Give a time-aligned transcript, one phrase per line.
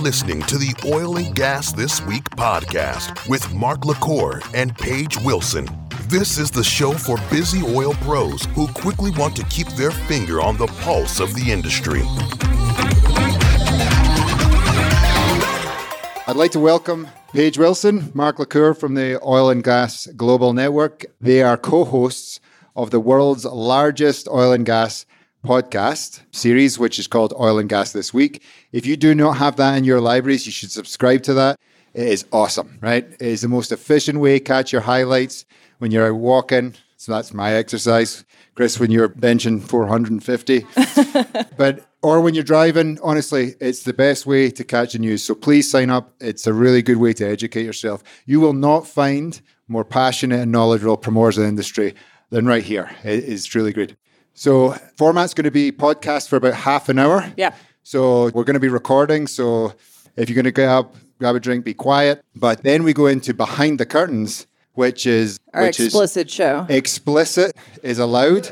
[0.00, 5.68] listening to the Oil and Gas This Week podcast with Mark LaCour and Paige Wilson.
[6.08, 10.40] This is the show for busy oil pros who quickly want to keep their finger
[10.40, 12.00] on the pulse of the industry.
[16.26, 21.04] I'd like to welcome Paige Wilson, Mark LaCour from the Oil and Gas Global Network.
[21.20, 22.40] They are co hosts
[22.74, 25.04] of the world's largest oil and gas
[25.44, 28.42] podcast series, which is called Oil and Gas This Week.
[28.72, 31.58] If you do not have that in your libraries, you should subscribe to that.
[31.92, 33.04] It is awesome, right?
[33.04, 35.44] It is the most efficient way to catch your highlights
[35.78, 36.74] when you're out walking.
[36.96, 38.24] So that's my exercise.
[38.54, 40.66] Chris, when you're benching 450.
[41.56, 45.24] but or when you're driving, honestly, it's the best way to catch the news.
[45.24, 46.14] So please sign up.
[46.20, 48.02] It's a really good way to educate yourself.
[48.26, 51.94] You will not find more passionate and knowledgeable promoters in the industry
[52.30, 52.90] than right here.
[53.02, 53.96] It is truly great.
[54.34, 57.32] So format's going to be podcast for about half an hour.
[57.36, 57.54] Yeah.
[57.82, 59.26] So we're going to be recording.
[59.26, 59.74] So
[60.16, 62.24] if you're going to up, grab a drink, be quiet.
[62.36, 66.66] But then we go into behind the curtains, which is Our which explicit is show.
[66.68, 68.50] explicit is allowed.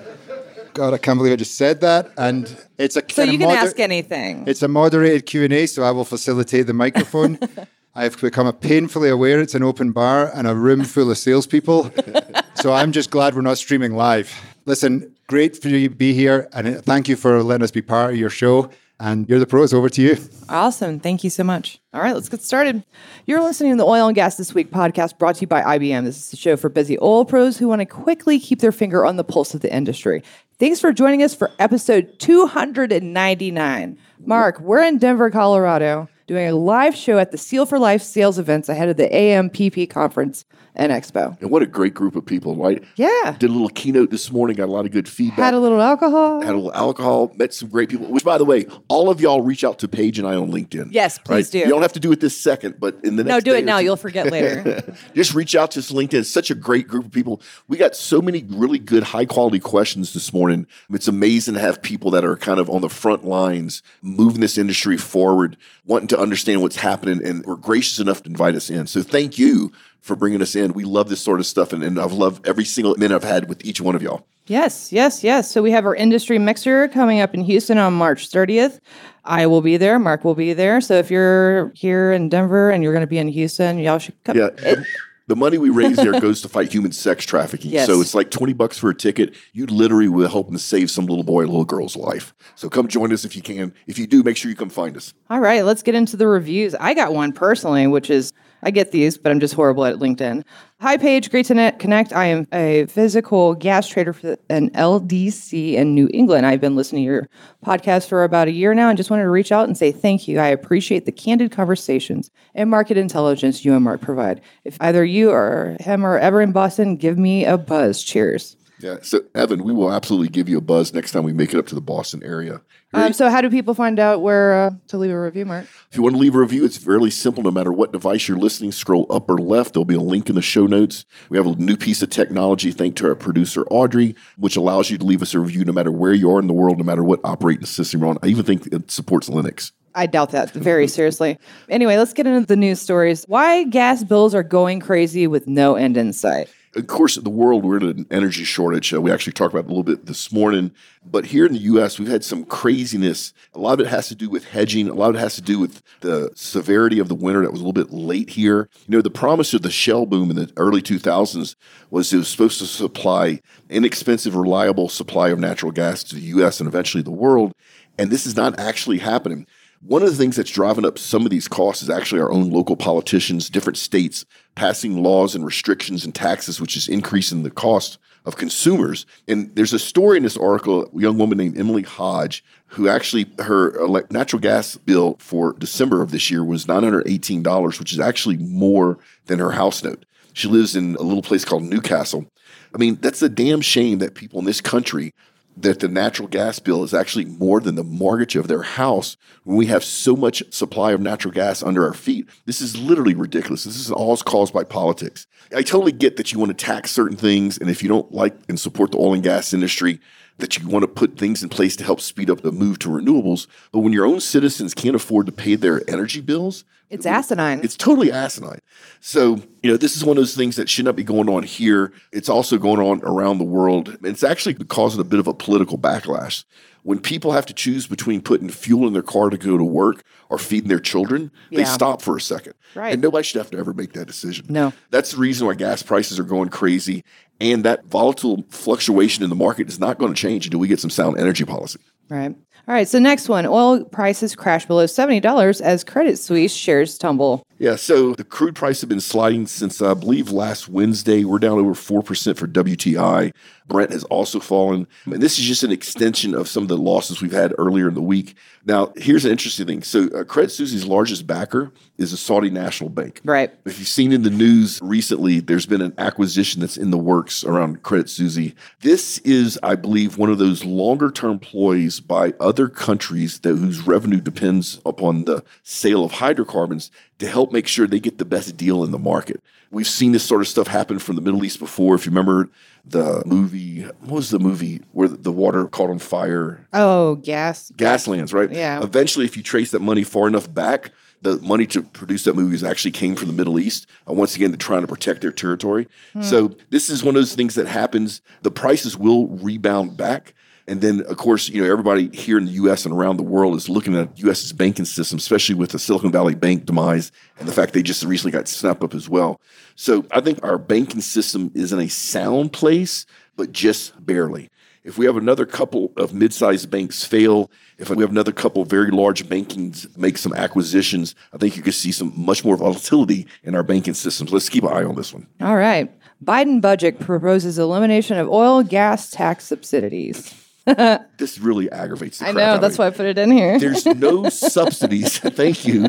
[0.75, 2.11] God, I can't believe I just said that.
[2.17, 2.45] And
[2.79, 4.45] it's a So you can moder- ask anything.
[4.47, 7.39] It's a moderated Q and A, so I will facilitate the microphone.
[7.95, 11.91] I've become painfully aware it's an open bar and a room full of salespeople.
[12.55, 14.33] so I'm just glad we're not streaming live.
[14.67, 18.13] Listen, great for you to be here, and thank you for letting us be part
[18.13, 18.71] of your show.
[19.01, 19.73] And you're the pros.
[19.73, 20.17] Over to you.
[20.49, 20.99] Awesome.
[20.99, 21.81] Thank you so much.
[21.95, 22.85] All right, let's get started.
[23.27, 26.05] You're listening to the Oil and Gas This Week podcast brought to you by IBM.
[26.05, 29.07] This is the show for busy oil pros who want to quickly keep their finger
[29.07, 30.23] on the pulse of the industry.
[30.59, 33.99] Thanks for joining us for episode 299.
[34.27, 38.39] Mark, we're in Denver, Colorado, doing a live show at the Seal for Life sales
[38.39, 40.45] events ahead of the AMPP conference
[40.79, 41.39] and expo.
[41.41, 42.83] And what a great group of people, right?
[42.95, 43.37] Yeah.
[43.39, 45.39] Did a little keynote this morning, got a lot of good feedback.
[45.39, 46.41] Had a little alcohol.
[46.41, 48.07] Had a little alcohol, met some great people.
[48.07, 50.89] Which, by the way, all of y'all reach out to Paige and I on LinkedIn.
[50.93, 51.53] Yes, please right?
[51.53, 51.59] do.
[51.59, 53.65] You don't have to do it this second, but in the next no, do it
[53.65, 53.79] now.
[53.79, 54.95] two- You'll forget later.
[55.15, 56.21] just reach out to us LinkedIn.
[56.21, 57.43] It's such a great group of people.
[57.67, 60.67] We got so many really good, high quality questions this morning.
[60.91, 64.57] It's amazing to have people that are kind of on the front lines, moving this
[64.57, 68.87] industry forward, wanting to understand what's happening, and were gracious enough to invite us in.
[68.87, 70.73] So thank you for bringing us in.
[70.73, 73.49] We love this sort of stuff, and, and I've loved every single minute I've had
[73.49, 74.27] with each one of y'all.
[74.47, 75.51] Yes, yes, yes.
[75.51, 78.81] So we have our industry mixer coming up in Houston on March 30th.
[79.25, 79.99] I will be there.
[79.99, 80.81] Mark will be there.
[80.81, 84.23] So if you're here in Denver and you're going to be in Houston, y'all should
[84.25, 84.37] come.
[84.39, 84.49] Yeah.
[84.51, 84.87] the-
[85.27, 87.71] the money we raise there goes to fight human sex trafficking.
[87.71, 87.87] Yes.
[87.87, 89.35] So it's like 20 bucks for a ticket.
[89.53, 92.33] You literally will help to save some little boy little girl's life.
[92.55, 93.75] So come join us if you can.
[93.87, 95.13] If you do, make sure you come find us.
[95.29, 96.75] All right, let's get into the reviews.
[96.77, 98.33] I got one personally, which is
[98.63, 100.45] I get these, but I'm just horrible at LinkedIn.
[100.81, 101.31] Hi, Paige.
[101.31, 102.13] Great to connect.
[102.13, 106.47] I am a physical gas trader for an LDC in New England.
[106.47, 107.29] I've been listening to your
[107.65, 110.29] podcast for about a year now and just wanted to reach out and say thank
[110.29, 110.39] you.
[110.39, 114.41] I appreciate the candid conversations and market intelligence you and Mark provide.
[114.65, 118.03] If either you or him are ever in Boston, give me a buzz.
[118.03, 118.57] Cheers.
[118.81, 118.99] Yeah.
[119.03, 121.67] So, Evan, we will absolutely give you a buzz next time we make it up
[121.67, 122.61] to the Boston area.
[122.95, 125.67] Um, so, how do people find out where uh, to leave a review, Mark?
[125.91, 127.43] If you want to leave a review, it's fairly simple.
[127.43, 129.75] No matter what device you're listening, scroll up or left.
[129.75, 131.05] There'll be a link in the show notes.
[131.29, 134.97] We have a new piece of technology, thanks to our producer, Audrey, which allows you
[134.99, 137.05] to leave us a review no matter where you are in the world, no matter
[137.05, 138.19] what operating system you're on.
[138.23, 139.73] I even think it supports Linux.
[139.95, 141.39] I doubt that very seriously.
[141.69, 143.25] Anyway, let's get into the news stories.
[143.27, 146.49] Why gas bills are going crazy with no end in sight.
[146.77, 148.93] Of course, the world, we're in an energy shortage.
[148.93, 150.73] Uh, we actually talked about a little bit this morning.
[151.05, 153.33] But here in the U.S., we've had some craziness.
[153.55, 154.89] A lot of it has to do with hedging.
[154.89, 157.61] A lot of it has to do with the severity of the winter that was
[157.61, 158.69] a little bit late here.
[158.87, 161.57] You know, the promise of the shale boom in the early 2000s
[161.91, 163.41] was it was supposed to supply
[163.71, 166.61] inexpensive, reliable supply of natural gas to the U.S.
[166.61, 167.55] and eventually the world.
[167.99, 169.47] And this is not actually happening.
[169.81, 172.51] One of the things that's driving up some of these costs is actually our own
[172.51, 174.25] local politicians, different states
[174.57, 179.07] passing laws and restrictions and taxes, which is increasing the cost of consumers.
[179.29, 183.27] And there's a story in this article, a young woman named Emily Hodge, who actually
[183.39, 188.99] her natural gas bill for December of this year was $918, which is actually more
[189.27, 190.05] than her house note.
[190.33, 192.27] She lives in a little place called Newcastle.
[192.75, 195.15] I mean, that's a damn shame that people in this country
[195.63, 199.57] that the natural gas bill is actually more than the mortgage of their house when
[199.57, 202.29] we have so much supply of natural gas under our feet.
[202.47, 203.65] This is literally ridiculous.
[203.65, 205.27] This is all caused by politics.
[205.55, 208.37] I totally get that you want to tax certain things, and if you don't like
[208.49, 210.01] and support the oil and gas industry,
[210.39, 212.89] that you want to put things in place to help speed up the move to
[212.89, 213.47] renewables.
[213.73, 217.61] But when your own citizens can't afford to pay their energy bills, It's asinine.
[217.63, 218.61] it's totally asinine.
[219.01, 221.43] So, you know, this is one of those things that should not be going on
[221.43, 221.93] here.
[222.13, 223.97] It's also going on around the world.
[224.03, 226.45] It's actually causing a bit of a political backlash.
[226.85, 230.05] When people have to choose between putting fuel in their car to go to work
[230.31, 232.55] or feeding their children, they stop for a second.
[232.75, 232.93] Right.
[232.95, 234.47] And nobody should have to ever make that decision.
[234.49, 234.73] No.
[234.91, 237.05] That's the reason why gas prices are going crazy.
[237.41, 240.81] And that volatile fluctuation in the market is not going to change until we get
[240.81, 241.79] some sound energy policy.
[242.09, 242.35] Right.
[242.67, 242.89] All right.
[242.89, 247.43] So next one, oil prices crash below seventy dollars as Credit Suisse shares tumble.
[247.59, 251.25] Yeah, so the crude price have been sliding since I believe last Wednesday.
[251.25, 253.33] We're down over 4% for WTI.
[253.67, 254.87] Brent has also fallen.
[255.05, 257.95] And this is just an extension of some of the losses we've had earlier in
[257.95, 258.37] the week.
[258.65, 259.83] Now, here's an interesting thing.
[259.83, 263.21] So, uh, Credit Suisse's largest backer is the Saudi National Bank.
[263.25, 263.53] Right.
[263.65, 267.45] If you've seen in the news recently, there's been an acquisition that's in the works
[267.45, 268.53] around Credit Suisse.
[268.81, 273.87] This is, I believe, one of those longer term ploys by other countries that whose
[273.87, 278.57] revenue depends upon the sale of hydrocarbons to help make sure they get the best
[278.57, 279.43] deal in the market.
[279.71, 281.95] We've seen this sort of stuff happen from the Middle East before.
[281.95, 282.49] If you remember
[282.85, 286.67] the movie, what was the movie where the water caught on fire?
[286.73, 287.71] Oh, gas.
[287.77, 288.51] Gaslands, right?
[288.51, 288.83] Yeah.
[288.83, 292.65] Eventually, if you trace that money far enough back, the money to produce that movie
[292.65, 293.89] actually came from the Middle East.
[294.09, 295.89] Uh, once again, they're trying to protect their territory.
[296.21, 298.23] So this is one of those things that happens.
[298.43, 300.35] The prices will rebound back.
[300.69, 302.85] And then, of course, you know, everybody here in the U.S.
[302.85, 306.13] and around the world is looking at the U.S.'s banking system, especially with the Silicon
[306.13, 309.41] Valley Bank demise and the fact they just recently got snapped up as well.
[309.77, 314.51] So I think our banking system is in a sound place, but just barely.
[314.85, 318.69] If we have another couple of mid-sized banks fail, if we have another couple of
[318.69, 323.27] very large bankings make some acquisitions, I think you could see some much more volatility
[323.43, 324.33] in our banking systems.
[324.33, 325.27] Let's keep an eye on this one.
[325.41, 325.91] All right.
[326.23, 330.35] Biden budget proposes elimination of oil gas tax subsidies.
[331.19, 332.59] This really aggravates the I know.
[332.59, 332.85] That's me.
[332.85, 333.59] why I put it in here.
[333.59, 335.19] There's no subsidies.
[335.19, 335.89] Thank you.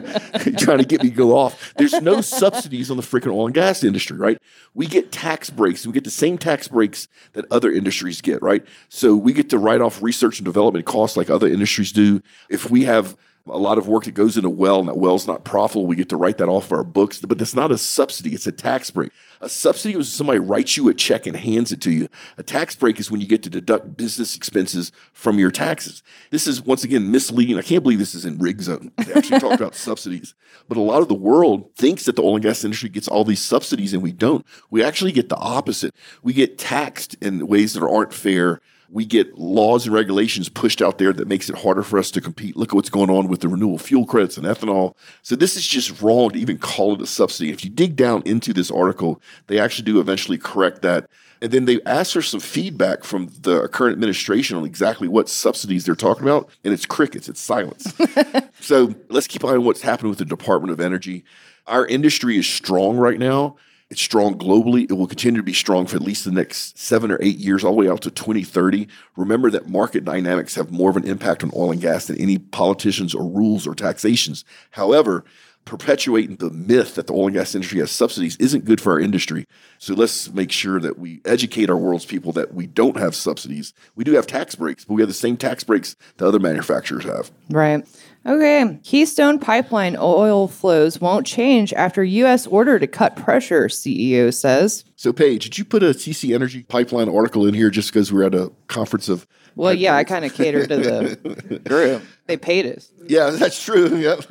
[0.57, 1.71] trying to get me to go off.
[1.77, 4.39] There's no subsidies on the freaking oil and gas industry, right?
[4.73, 5.85] We get tax breaks.
[5.85, 8.65] We get the same tax breaks that other industries get, right?
[8.89, 12.23] So we get to write off research and development costs like other industries do.
[12.49, 13.15] If we have
[13.49, 15.95] a lot of work that goes in a well and that well's not profitable, we
[15.95, 17.19] get to write that off of our books.
[17.19, 19.11] But that's not a subsidy, it's a tax break.
[19.41, 22.09] A subsidy is somebody writes you a check and hands it to you.
[22.37, 26.03] A tax break is when you get to deduct business expenses from your taxes.
[26.29, 27.57] This is once again misleading.
[27.57, 28.91] I can't believe this is in Rigzone.
[29.05, 30.35] They actually talk about subsidies.
[30.67, 33.23] But a lot of the world thinks that the oil and gas industry gets all
[33.23, 34.45] these subsidies and we don't.
[34.69, 35.95] We actually get the opposite.
[36.21, 40.97] We get taxed in ways that aren't fair we get laws and regulations pushed out
[40.97, 42.57] there that makes it harder for us to compete.
[42.57, 44.95] Look at what's going on with the renewable fuel credits and ethanol.
[45.21, 47.51] So this is just wrong to even call it a subsidy.
[47.51, 51.09] If you dig down into this article, they actually do eventually correct that.
[51.41, 55.85] And then they ask for some feedback from the current administration on exactly what subsidies
[55.85, 56.49] they're talking about.
[56.63, 57.93] And it's crickets, it's silence.
[58.59, 61.23] so let's keep an eye on what's happening with the Department of Energy.
[61.67, 63.55] Our industry is strong right now.
[63.89, 64.83] It's strong globally.
[64.83, 67.63] It will continue to be strong for at least the next seven or eight years,
[67.63, 68.87] all the way out to 2030.
[69.15, 72.37] Remember that market dynamics have more of an impact on oil and gas than any
[72.37, 74.45] politicians or rules or taxations.
[74.71, 75.25] However,
[75.65, 78.99] perpetuating the myth that the oil and gas industry has subsidies isn't good for our
[78.99, 79.45] industry.
[79.77, 83.73] So let's make sure that we educate our world's people that we don't have subsidies.
[83.95, 87.05] We do have tax breaks, but we have the same tax breaks that other manufacturers
[87.05, 87.31] have.
[87.49, 87.85] Right.
[88.25, 88.79] Okay.
[88.83, 92.45] Keystone Pipeline oil flows won't change after U.S.
[92.47, 94.83] order to cut pressure, CEO says.
[94.95, 98.23] So, Paige, did you put a TC Energy pipeline article in here just because we're
[98.23, 99.25] at a conference of?
[99.55, 102.03] Well, yeah, I kind of catered to the group.
[102.27, 102.91] They paid us.
[103.07, 103.97] Yeah, that's true.
[103.97, 104.23] Yep.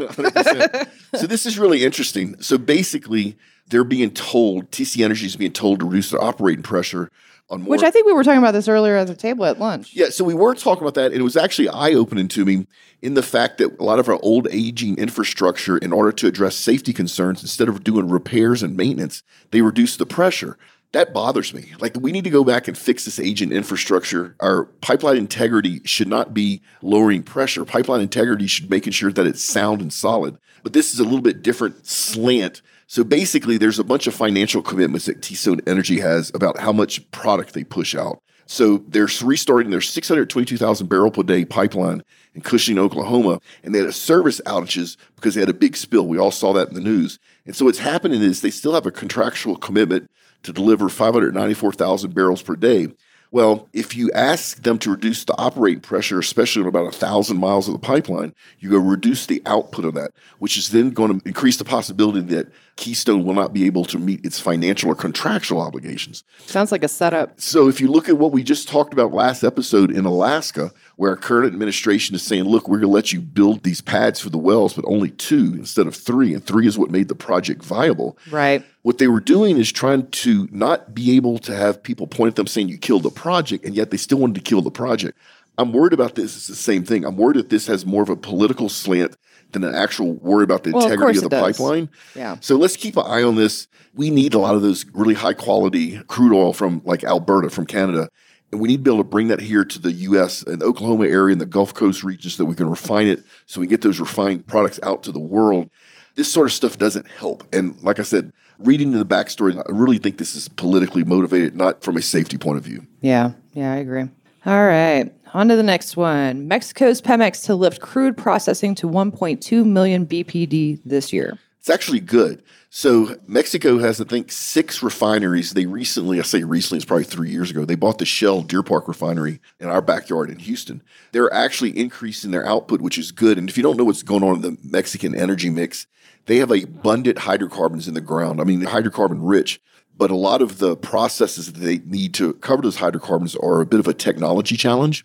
[1.17, 2.41] so this is really interesting.
[2.41, 3.37] So basically,
[3.69, 7.11] they're being told TC Energy is being told to reduce their operating pressure
[7.51, 7.71] on more.
[7.71, 9.95] Which I think we were talking about this earlier at the table at lunch.
[9.95, 12.67] Yeah, so we were talking about that, and it was actually eye opening to me
[13.01, 16.57] in the fact that a lot of our old aging infrastructure, in order to address
[16.57, 20.59] safety concerns, instead of doing repairs and maintenance, they reduce the pressure.
[20.93, 21.73] That bothers me.
[21.81, 24.35] Like, we need to go back and fix this aging infrastructure.
[24.41, 27.67] Our pipeline integrity should not be lowering pressure.
[27.67, 30.39] Pipeline integrity should making sure that it's sound and solid.
[30.63, 32.63] But this is a little bit different slant.
[32.91, 37.09] So basically, there's a bunch of financial commitments that Keystone Energy has about how much
[37.11, 38.19] product they push out.
[38.47, 42.03] So they're restarting their 622,000 barrel per day pipeline
[42.35, 46.07] in Cushing, Oklahoma, and they had a service outages because they had a big spill.
[46.07, 47.19] We all saw that in the news.
[47.45, 50.11] And so what's happening is they still have a contractual commitment
[50.45, 52.89] to deliver 594,000 barrels per day.
[53.31, 57.37] Well, if you ask them to reduce the operating pressure, especially on about a thousand
[57.37, 61.21] miles of the pipeline, you go reduce the output of that, which is then going
[61.21, 64.95] to increase the possibility that Keystone will not be able to meet its financial or
[64.95, 66.23] contractual obligations.
[66.47, 67.39] Sounds like a setup.
[67.41, 71.11] So if you look at what we just talked about last episode in Alaska, where
[71.11, 74.31] our current administration is saying, look, we're going to let you build these pads for
[74.31, 77.65] the wells, but only two instead of three, and three is what made the project
[77.65, 78.17] viable.
[78.31, 78.65] Right.
[78.83, 82.37] What they were doing is trying to not be able to have people point at
[82.37, 85.19] them saying you killed the project, and yet they still wanted to kill the project.
[85.59, 86.37] I'm worried about this.
[86.37, 87.05] It's the same thing.
[87.05, 89.17] I'm worried that this has more of a political slant
[89.53, 91.89] than an actual worry about the Well, of integrity course of the pipeline.
[92.15, 92.37] Yeah.
[92.41, 93.67] So let's keep an eye on this.
[93.95, 97.67] We need a lot of those really high quality crude oil from like Alberta, from
[97.67, 98.09] Canada.
[98.51, 100.43] And we need to be able to bring that here to the U.S.
[100.43, 103.61] and Oklahoma area and the Gulf Coast region so that we can refine it so
[103.61, 105.69] we get those refined products out to the world.
[106.15, 107.45] This sort of stuff doesn't help.
[107.53, 111.83] And like I said, reading the backstory, I really think this is politically motivated, not
[111.83, 112.87] from a safety point of view.
[113.01, 113.33] Yeah.
[113.53, 114.09] Yeah, I agree.
[114.47, 115.13] All right.
[115.35, 116.49] On to the next one.
[116.49, 121.39] Mexico's Pemex to lift crude processing to 1.2 million BPD this year.
[121.59, 122.43] It's actually good.
[122.71, 125.53] So Mexico has, I think, six refineries.
[125.53, 128.63] They recently, I say recently, it's probably three years ago, they bought the Shell Deer
[128.63, 130.83] Park refinery in our backyard in Houston.
[131.13, 133.39] They're actually increasing their output, which is good.
[133.39, 135.87] And if you don't know what's going on in the Mexican energy mix,
[136.27, 138.41] they have abundant hydrocarbons in the ground.
[138.41, 139.61] I mean, they're hydrocarbon rich.
[139.99, 143.67] But a lot of the processes that they need to cover those hydrocarbons are a
[143.67, 145.05] bit of a technology challenge.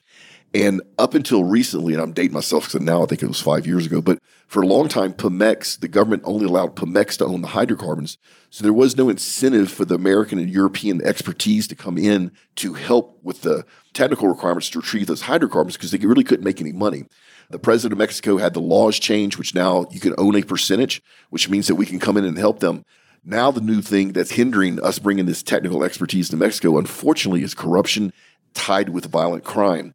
[0.55, 3.65] And up until recently, and I'm dating myself because now I think it was five
[3.65, 7.41] years ago, but for a long time, Pemex, the government only allowed Pemex to own
[7.41, 8.19] the hydrocarbons.
[8.51, 12.73] So there was no incentive for the American and European expertise to come in to
[12.73, 16.71] help with the technical requirements to retrieve those hydrocarbons because they really couldn't make any
[16.71, 17.05] money.
[17.49, 21.01] The president of Mexico had the laws change, which now you can own a percentage,
[21.31, 22.85] which means that we can come in and help them.
[23.25, 27.53] Now, the new thing that's hindering us bringing this technical expertise to Mexico, unfortunately, is
[27.53, 28.11] corruption
[28.53, 29.93] tied with violent crime.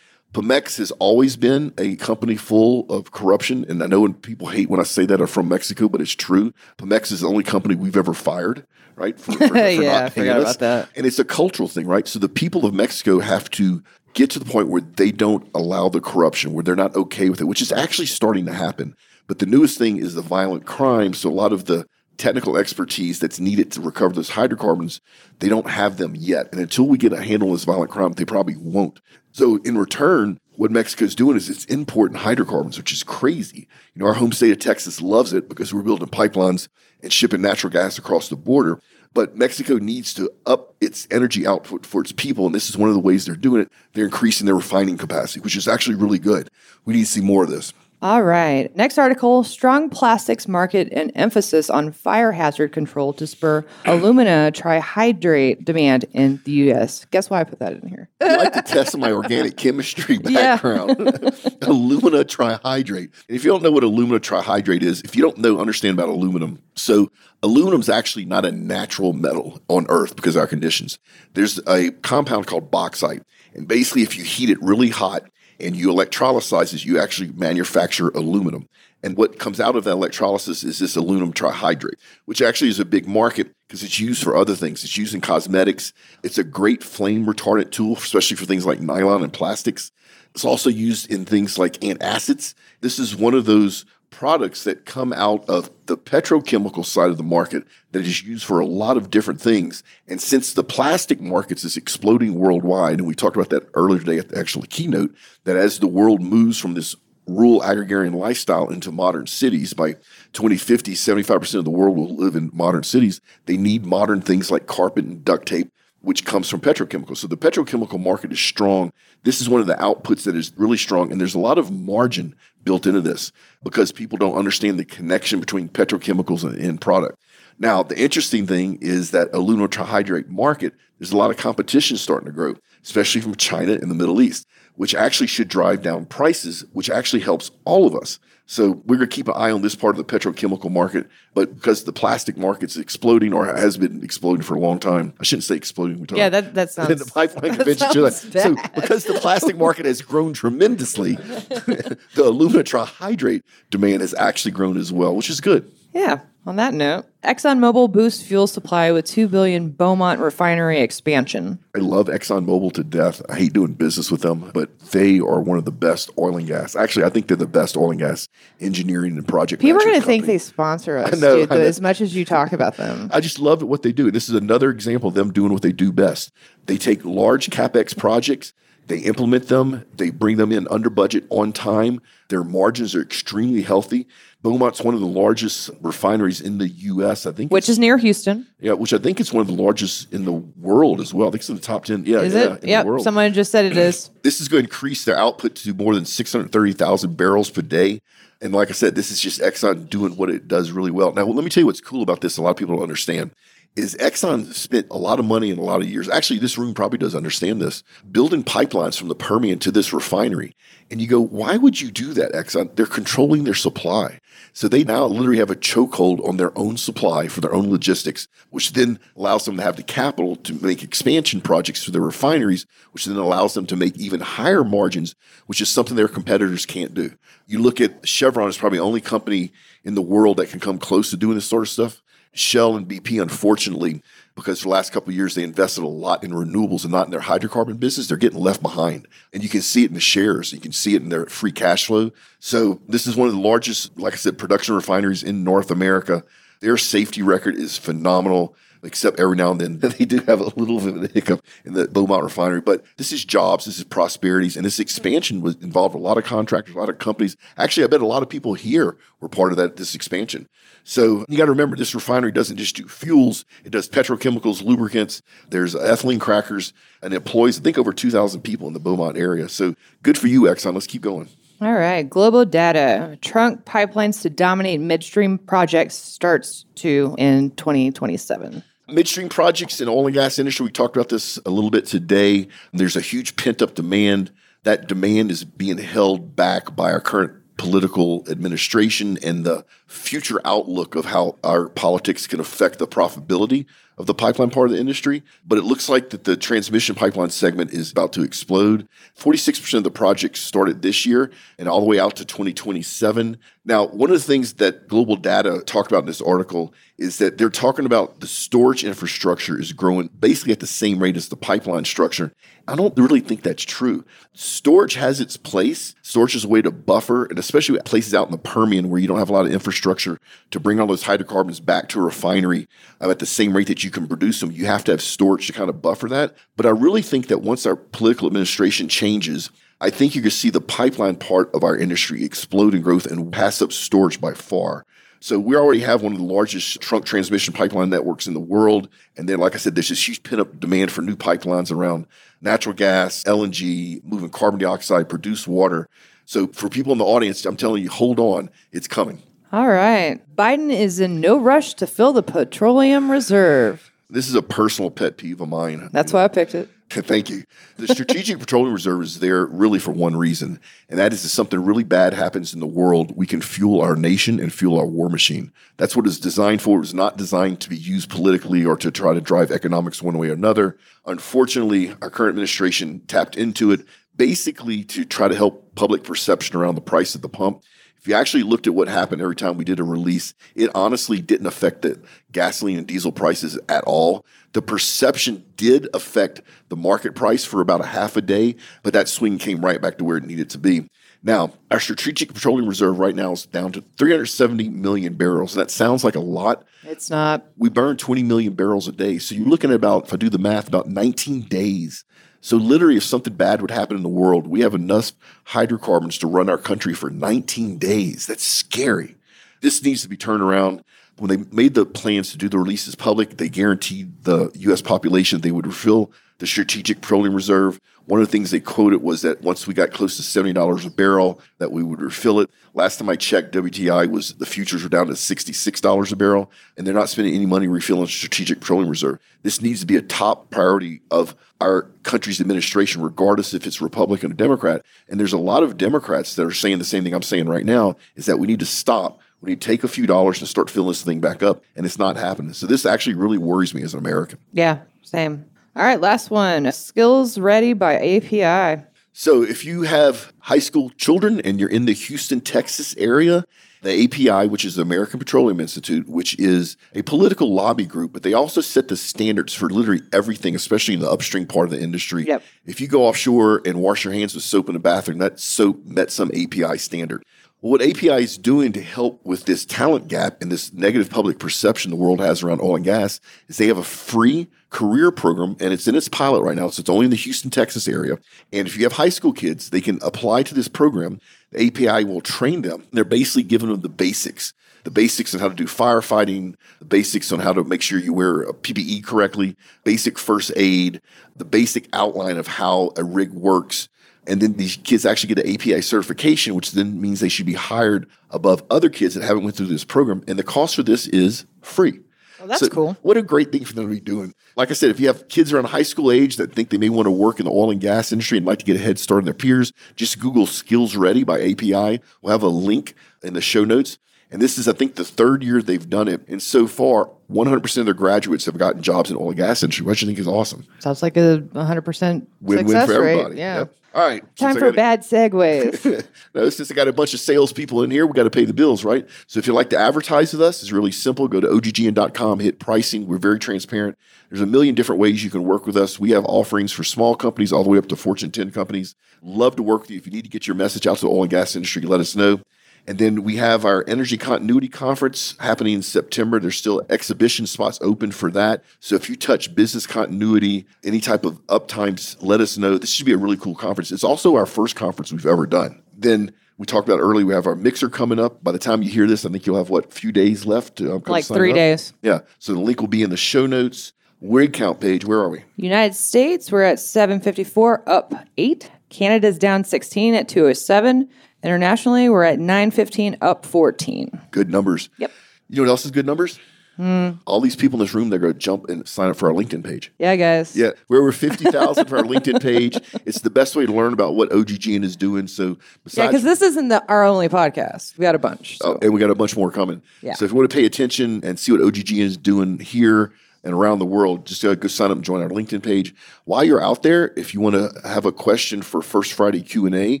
[0.32, 3.66] Pemex has always been a company full of corruption.
[3.68, 6.14] And I know when people hate when I say that are from Mexico, but it's
[6.14, 6.54] true.
[6.78, 8.66] Pemex is the only company we've ever fired,
[8.96, 9.18] right?
[9.20, 10.56] For, for- for Yeah, not paying forgot us.
[10.56, 10.88] about that.
[10.96, 12.08] And it's a cultural thing, right?
[12.08, 13.82] So the people of Mexico have to
[14.14, 17.42] get to the point where they don't allow the corruption, where they're not okay with
[17.42, 18.96] it, which is actually starting to happen.
[19.26, 21.12] But the newest thing is the violent crime.
[21.12, 21.86] So a lot of the
[22.22, 25.00] technical expertise that's needed to recover those hydrocarbons,
[25.40, 26.48] they don't have them yet.
[26.52, 29.00] And until we get a handle on this violent crime, they probably won't.
[29.32, 33.66] So in return, what Mexico's doing is it's importing hydrocarbons, which is crazy.
[33.94, 36.68] You know, our home state of Texas loves it because we're building pipelines
[37.02, 38.80] and shipping natural gas across the border.
[39.14, 42.46] But Mexico needs to up its energy output for its people.
[42.46, 43.72] And this is one of the ways they're doing it.
[43.94, 46.50] They're increasing their refining capacity, which is actually really good.
[46.84, 47.74] We need to see more of this.
[48.02, 48.74] All right.
[48.74, 55.64] Next article Strong plastics market and emphasis on fire hazard control to spur alumina trihydrate
[55.64, 57.04] demand in the U.S.
[57.12, 58.08] Guess why I put that in here?
[58.20, 60.90] I like to test my organic chemistry background.
[61.62, 63.12] alumina trihydrate.
[63.28, 66.08] And if you don't know what alumina trihydrate is, if you don't know, understand about
[66.08, 66.60] aluminum.
[66.74, 67.08] So
[67.40, 70.98] aluminum is actually not a natural metal on Earth because of our conditions.
[71.34, 73.22] There's a compound called bauxite.
[73.54, 75.22] And basically, if you heat it really hot
[75.62, 78.68] and you electrolyze it, you actually manufacture aluminum.
[79.02, 82.84] And what comes out of that electrolysis is this aluminum trihydrate, which actually is a
[82.84, 84.84] big market because it's used for other things.
[84.84, 85.92] It's used in cosmetics.
[86.22, 89.90] It's a great flame retardant tool, especially for things like nylon and plastics.
[90.34, 92.54] It's also used in things like antacids.
[92.80, 97.24] This is one of those products that come out of the petrochemical side of the
[97.24, 99.82] market that is used for a lot of different things.
[100.06, 104.18] And since the plastic markets is exploding worldwide, and we talked about that earlier today
[104.18, 106.94] at the actual keynote, that as the world moves from this
[107.26, 109.92] rural agrarian lifestyle into modern cities by
[110.32, 114.66] 2050 75% of the world will live in modern cities they need modern things like
[114.66, 115.70] carpet and duct tape
[116.02, 118.92] which comes from petrochemicals so the petrochemical market is strong.
[119.24, 121.70] This is one of the outputs that is really strong and there's a lot of
[121.70, 123.32] margin built into this
[123.62, 127.18] because people don't understand the connection between petrochemicals and end product.
[127.58, 132.26] Now the interesting thing is that aluminum trihydrate market there's a lot of competition starting
[132.26, 132.54] to grow
[132.84, 137.20] especially from china and the middle east which actually should drive down prices, which actually
[137.20, 138.18] helps all of us.
[138.46, 141.54] So we're going to keep an eye on this part of the petrochemical market, but
[141.54, 145.44] because the plastic market's exploding or has been exploding for a long time, I shouldn't
[145.44, 146.06] say exploding.
[146.14, 147.04] Yeah, that, that sounds.
[147.04, 148.10] the pipeline convention.
[148.10, 154.76] So because the plastic market has grown tremendously, the alumina trihydrate demand has actually grown
[154.76, 155.72] as well, which is good.
[155.92, 156.20] Yeah.
[156.44, 161.60] On that note, ExxonMobil boosts fuel supply with 2 billion Beaumont refinery expansion.
[161.76, 163.22] I love ExxonMobil to death.
[163.28, 166.48] I hate doing business with them, but they are one of the best oil and
[166.48, 166.74] gas.
[166.74, 168.26] Actually, I think they're the best oil and gas
[168.60, 169.62] engineering and project.
[169.62, 172.52] People are going to think they sponsor us, know, dude, as much as you talk
[172.52, 173.08] about them.
[173.12, 174.10] I just love what they do.
[174.10, 176.32] This is another example of them doing what they do best.
[176.66, 178.52] They take large capex projects,
[178.88, 182.00] they implement them, they bring them in under budget on time.
[182.30, 184.08] Their margins are extremely healthy.
[184.42, 187.26] Beaumont's one of the largest refineries in the U.S.
[187.26, 190.12] I think, Which is near Houston, yeah, which I think it's one of the largest
[190.12, 191.28] in the world as well.
[191.28, 192.04] I think it's in the top ten.
[192.04, 192.64] Yeah, is yeah, it?
[192.64, 192.86] Yep.
[193.00, 194.10] Someone just said it is.
[194.22, 198.00] This is going to increase their output to more than 630,000 barrels per day.
[198.40, 201.12] And like I said, this is just Exxon doing what it does really well.
[201.12, 202.36] Now, let me tell you what's cool about this.
[202.36, 203.32] A lot of people don't understand
[203.74, 206.08] is Exxon spent a lot of money in a lot of years.
[206.08, 210.54] Actually, this room probably does understand this, building pipelines from the Permian to this refinery.
[210.90, 212.76] And you go, why would you do that, Exxon?
[212.76, 214.20] They're controlling their supply.
[214.52, 218.28] So they now literally have a chokehold on their own supply for their own logistics,
[218.50, 222.66] which then allows them to have the capital to make expansion projects for their refineries,
[222.90, 225.14] which then allows them to make even higher margins,
[225.46, 227.12] which is something their competitors can't do.
[227.46, 229.52] You look at Chevron is probably the only company
[229.84, 232.02] in the world that can come close to doing this sort of stuff.
[232.34, 234.02] Shell and BP, unfortunately,
[234.34, 237.20] because the last couple years they invested a lot in renewables and not in their
[237.20, 239.06] hydrocarbon business, they're getting left behind.
[239.32, 241.52] And you can see it in the shares, you can see it in their free
[241.52, 242.10] cash flow.
[242.38, 246.24] So this is one of the largest, like I said, production refineries in North America.
[246.60, 250.80] Their safety record is phenomenal, except every now and then they do have a little
[250.80, 252.60] bit of a hiccup in the Beaumont refinery.
[252.60, 256.24] But this is jobs, this is prosperities, and this expansion was involved a lot of
[256.24, 257.36] contractors, a lot of companies.
[257.56, 260.48] Actually, I bet a lot of people here were part of that this expansion.
[260.84, 265.22] So you got to remember, this refinery doesn't just do fuels; it does petrochemicals, lubricants.
[265.48, 266.72] There's ethylene crackers,
[267.02, 269.48] and it employs I think over 2,000 people in the Beaumont area.
[269.48, 270.74] So good for you, Exxon.
[270.74, 271.28] Let's keep going.
[271.60, 272.02] All right.
[272.08, 273.16] Global data.
[273.20, 278.64] Trunk pipelines to dominate midstream projects starts to in 2027.
[278.92, 282.48] Midstream projects in oil and gas industry, we talked about this a little bit today.
[282.72, 284.30] There's a huge pent up demand.
[284.64, 290.94] That demand is being held back by our current political administration and the future outlook
[290.94, 293.66] of how our politics can affect the profitability
[293.98, 295.22] of the pipeline part of the industry.
[295.46, 298.88] But it looks like that the transmission pipeline segment is about to explode.
[299.18, 303.36] 46% of the projects started this year and all the way out to 2027.
[303.64, 307.38] Now, one of the things that Global Data talked about in this article is that
[307.38, 311.36] they're talking about the storage infrastructure is growing basically at the same rate as the
[311.36, 312.32] pipeline structure.
[312.72, 314.02] I don't really think that's true.
[314.32, 315.94] Storage has its place.
[316.00, 319.06] Storage is a way to buffer, and especially places out in the Permian where you
[319.06, 320.18] don't have a lot of infrastructure
[320.52, 322.66] to bring all those hydrocarbons back to a refinery
[323.02, 324.50] uh, at the same rate that you can produce them.
[324.50, 326.34] You have to have storage to kind of buffer that.
[326.56, 329.50] But I really think that once our political administration changes,
[329.82, 333.30] I think going to see the pipeline part of our industry explode in growth and
[333.30, 334.86] pass up storage by far.
[335.22, 338.88] So we already have one of the largest trunk transmission pipeline networks in the world.
[339.16, 342.08] And then, like I said, there's this huge pent up demand for new pipelines around
[342.40, 345.88] natural gas, LNG, moving carbon dioxide, produced water.
[346.24, 349.22] So for people in the audience, I'm telling you, hold on, it's coming.
[349.52, 350.20] All right.
[350.34, 353.91] Biden is in no rush to fill the petroleum reserve.
[354.12, 355.88] This is a personal pet peeve of mine.
[355.90, 356.68] That's why I picked it.
[356.90, 357.44] Thank you.
[357.78, 361.64] The Strategic Petroleum Reserve is there really for one reason, and that is if something
[361.64, 365.08] really bad happens in the world, we can fuel our nation and fuel our war
[365.08, 365.50] machine.
[365.78, 366.76] That's what it's designed for.
[366.76, 370.18] It was not designed to be used politically or to try to drive economics one
[370.18, 370.76] way or another.
[371.06, 376.74] Unfortunately, our current administration tapped into it basically to try to help public perception around
[376.74, 377.62] the price at the pump.
[378.02, 381.20] If you actually looked at what happened every time we did a release, it honestly
[381.20, 382.00] didn't affect the
[382.32, 384.26] gasoline and diesel prices at all.
[384.54, 389.08] The perception did affect the market price for about a half a day, but that
[389.08, 390.88] swing came right back to where it needed to be.
[391.22, 395.54] Now, our strategic petroleum reserve right now is down to 370 million barrels.
[395.54, 396.64] That sounds like a lot.
[396.82, 397.46] It's not.
[397.56, 399.18] We burn 20 million barrels a day.
[399.18, 402.04] So you're looking at about, if I do the math, about 19 days.
[402.44, 405.12] So literally, if something bad would happen in the world, we have enough
[405.44, 408.26] hydrocarbons to run our country for 19 days.
[408.26, 409.14] That's scary.
[409.62, 410.84] This needs to be turned around.
[411.16, 414.82] When they made the plans to do the releases public, they guaranteed the U.S.
[414.82, 417.80] population they would refill the strategic petroleum reserve.
[418.06, 420.90] One of the things they quoted was that once we got close to $70 a
[420.90, 422.50] barrel, that we would refill it.
[422.74, 426.84] Last time I checked, WTI was the futures were down to $66 a barrel, and
[426.84, 429.20] they're not spending any money refilling strategic petroleum reserve.
[429.44, 434.32] This needs to be a top priority of our country's administration, regardless if it's Republican
[434.32, 434.84] or Democrat.
[435.08, 437.64] And there's a lot of Democrats that are saying the same thing I'm saying right
[437.64, 439.20] now is that we need to stop.
[439.42, 441.84] We need to take a few dollars and start filling this thing back up, and
[441.84, 442.52] it's not happening.
[442.52, 444.38] So this actually really worries me as an American.
[444.52, 445.44] Yeah, same.
[445.74, 446.70] All right, last one.
[446.70, 448.84] Skills Ready by API.
[449.12, 453.44] So if you have high school children and you're in the Houston, Texas area,
[453.82, 458.22] the API, which is the American Petroleum Institute, which is a political lobby group, but
[458.22, 461.82] they also set the standards for literally everything, especially in the upstream part of the
[461.82, 462.24] industry.
[462.24, 462.42] Yep.
[462.64, 465.84] If you go offshore and wash your hands with soap in the bathroom, that soap
[465.84, 467.24] met some API standard.
[467.62, 471.92] What API is doing to help with this talent gap and this negative public perception
[471.92, 475.72] the world has around oil and gas is they have a free career program and
[475.72, 476.70] it's in its pilot right now.
[476.70, 478.18] So it's only in the Houston, Texas area.
[478.52, 481.20] And if you have high school kids, they can apply to this program.
[481.52, 482.82] The API will train them.
[482.90, 484.52] They're basically giving them the basics
[484.84, 488.12] the basics on how to do firefighting, the basics on how to make sure you
[488.12, 491.00] wear a PPE correctly, basic first aid,
[491.36, 493.88] the basic outline of how a rig works.
[494.26, 497.54] And then these kids actually get an API certification, which then means they should be
[497.54, 500.22] hired above other kids that haven't went through this program.
[500.28, 502.00] And the cost for this is free.
[502.38, 502.96] Well, that's cool.
[503.02, 504.34] What a great thing for them to be doing.
[504.56, 506.88] Like I said, if you have kids around high school age that think they may
[506.88, 508.98] want to work in the oil and gas industry and like to get a head
[508.98, 512.00] start on their peers, just Google Skills Ready by API.
[512.20, 513.98] We'll have a link in the show notes.
[514.32, 516.26] And this is, I think, the third year they've done it.
[516.26, 519.84] And so far, 100% of their graduates have gotten jobs in oil and gas industry,
[519.84, 520.66] which I think is awesome.
[520.78, 523.30] Sounds like a 100% Win-win success for everybody.
[523.30, 523.38] rate.
[523.38, 523.58] Yeah.
[523.58, 523.74] Yep.
[523.94, 524.36] All right.
[524.36, 526.06] Time for got- bad segues.
[526.34, 528.54] now, since I got a bunch of salespeople in here, we got to pay the
[528.54, 529.06] bills, right?
[529.26, 531.28] So if you'd like to advertise with us, it's really simple.
[531.28, 533.06] Go to oggn.com, hit pricing.
[533.06, 533.98] We're very transparent.
[534.30, 536.00] There's a million different ways you can work with us.
[536.00, 538.94] We have offerings for small companies all the way up to Fortune 10 companies.
[539.20, 539.98] Love to work with you.
[539.98, 542.00] If you need to get your message out to the oil and gas industry, let
[542.00, 542.40] us know.
[542.86, 546.40] And then we have our Energy Continuity Conference happening in September.
[546.40, 548.64] There's still exhibition spots open for that.
[548.80, 552.78] So if you touch business continuity, any type of uptimes, let us know.
[552.78, 553.92] This should be a really cool conference.
[553.92, 555.82] It's also our first conference we've ever done.
[555.96, 558.42] Then we talked about earlier, we have our mixer coming up.
[558.42, 560.76] By the time you hear this, I think you'll have what, a few days left
[560.76, 561.56] to um, like three up?
[561.56, 561.92] days.
[562.02, 562.20] Yeah.
[562.40, 563.92] So the link will be in the show notes.
[564.20, 565.42] Word count page, where are we?
[565.56, 568.70] United States, we're at 754, up 8.
[568.88, 571.08] Canada's down 16 at 207.
[571.42, 574.20] Internationally, we're at 915, up 14.
[574.30, 574.88] Good numbers.
[574.98, 575.10] Yep.
[575.48, 576.38] You know what else is good numbers?
[576.76, 577.10] Hmm.
[577.26, 579.34] All these people in this room, they're going to jump and sign up for our
[579.34, 579.92] LinkedIn page.
[579.98, 580.56] Yeah, guys.
[580.56, 582.78] Yeah, we're over 50,000 for our LinkedIn page.
[583.04, 585.26] It's the best way to learn about what OGGN is doing.
[585.26, 585.58] So,
[585.92, 587.98] Yeah, because this isn't the, our only podcast.
[587.98, 588.58] We got a bunch.
[588.62, 588.74] Oh, so.
[588.74, 589.82] Oh, and we got a bunch more coming.
[590.00, 590.14] Yeah.
[590.14, 593.12] So, if you want to pay attention and see what OGGN is doing here
[593.44, 595.94] and around the world, just uh, go sign up and join our LinkedIn page.
[596.24, 600.00] While you're out there, if you want to have a question for First Friday Q&A,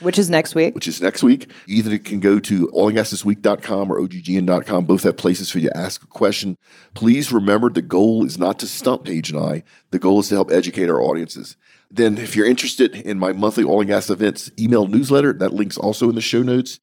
[0.00, 0.74] Which is next week.
[0.74, 1.50] which is next week.
[1.66, 4.84] Either you either can go to oilandgasthisweek.com or oggn.com.
[4.84, 6.56] Both have places for you to ask a question.
[6.94, 9.62] Please remember the goal is not to stump Paige and I.
[9.90, 11.56] The goal is to help educate our audiences.
[11.90, 15.78] Then, if you're interested in my monthly oil and gas events email newsletter, that link's
[15.78, 16.80] also in the show notes.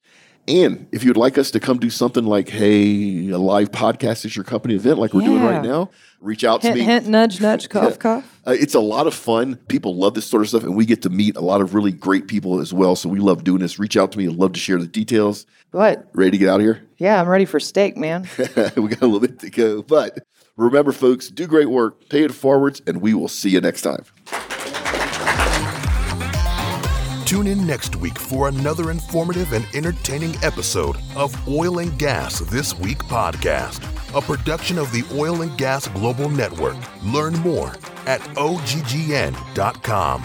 [0.48, 4.36] And if you'd like us to come do something like, hey, a live podcast at
[4.36, 6.82] your company event like we're doing right now, reach out to me.
[6.82, 8.40] hint, nudge, nudge, cough, cough.
[8.46, 9.56] Uh, it's a lot of fun.
[9.68, 11.90] People love this sort of stuff, and we get to meet a lot of really
[11.90, 12.94] great people as well.
[12.94, 13.80] So we love doing this.
[13.80, 14.28] Reach out to me.
[14.28, 15.46] I'd love to share the details.
[15.72, 16.08] What?
[16.12, 16.82] Ready to get out of here?
[16.98, 18.28] Yeah, I'm ready for steak, man.
[18.38, 18.44] we
[18.88, 19.82] got a little bit to go.
[19.82, 20.24] But
[20.56, 24.04] remember, folks, do great work, pay it forwards, and we will see you next time.
[27.26, 32.78] Tune in next week for another informative and entertaining episode of Oil and Gas This
[32.78, 33.82] Week podcast,
[34.16, 36.76] a production of the Oil and Gas Global Network.
[37.02, 37.70] Learn more
[38.06, 40.22] at oggn.com.